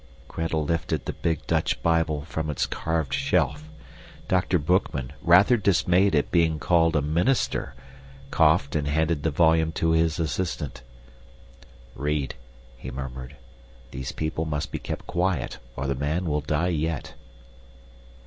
Gretel 0.27 0.63
lifted 0.65 1.05
the 1.05 1.13
big 1.13 1.45
Dutch 1.45 1.83
Bible 1.83 2.21
from 2.23 2.49
its 2.49 2.65
carved 2.65 3.13
shelf. 3.13 3.69
Dr. 4.27 4.57
Boekman, 4.57 5.11
rather 5.21 5.57
dismayed 5.57 6.15
at 6.15 6.31
being 6.31 6.57
called 6.57 6.95
a 6.95 7.03
minister, 7.03 7.75
coughed 8.31 8.75
and 8.75 8.87
handed 8.87 9.21
the 9.21 9.29
volume 9.29 9.71
to 9.73 9.91
his 9.91 10.19
assistant. 10.19 10.81
"Read," 11.93 12.33
he 12.77 12.89
murmured. 12.89 13.35
"These 13.91 14.11
people 14.11 14.45
must 14.45 14.71
be 14.71 14.79
kept 14.79 15.05
quiet 15.05 15.59
or 15.75 15.85
the 15.85 15.93
man 15.93 16.25
will 16.25 16.41
die 16.41 16.69
yet." 16.69 17.13